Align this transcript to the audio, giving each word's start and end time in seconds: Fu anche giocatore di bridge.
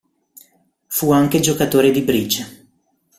Fu 0.87 1.11
anche 1.11 1.41
giocatore 1.41 1.91
di 1.91 2.01
bridge. 2.01 2.67